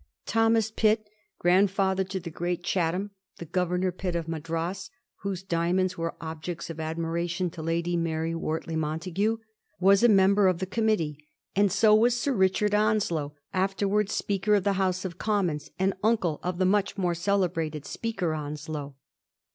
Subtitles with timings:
[0.25, 1.07] Thomas Pitt,
[1.37, 6.79] grandfather to the great Chatham, the 'Grovernor Pitt' of Madras, whose diamonds were objects of
[6.79, 9.37] admiration to Lady Mary Wordey Montagu,
[9.79, 11.19] was a member of the committee;
[11.55, 15.93] and so was Sir Richard Onslow, after wards Speaker of the House of Commons, and
[16.03, 18.95] uncle of the much more celebrated' Speaker Onslow.'